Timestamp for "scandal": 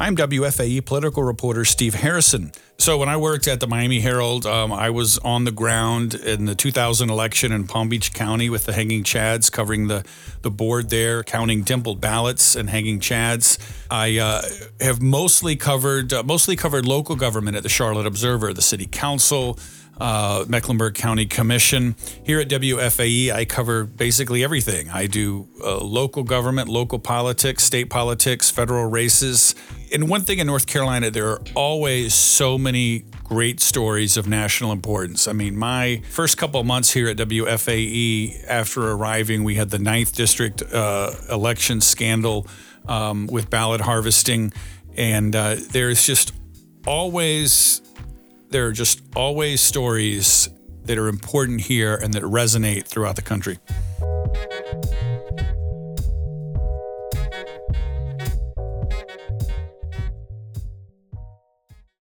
41.80-42.46